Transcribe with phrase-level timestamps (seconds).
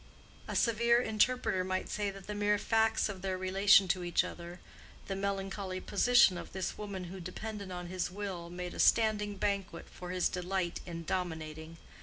[0.47, 4.59] A severe interpreter might say that the mere facts of their relation to each other,
[5.05, 9.87] the melancholy position of this woman who depended on his will, made a standing banquet
[9.87, 11.77] for his delight in dominating.